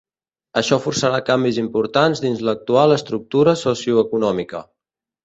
Això 0.59 0.77
forçarà 0.85 1.19
canvis 1.27 1.59
importants 1.63 2.21
dins 2.23 2.41
l'actual 2.47 2.95
estructura 2.97 3.55
socioeconòmica. 3.65 4.65